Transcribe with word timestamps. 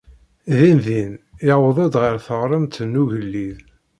Din-din 0.57 1.11
yuweḍ-d 1.47 1.93
ɣer 2.01 2.15
teɣremt 2.25 2.75
n 2.89 2.99
ugellid. 3.01 3.59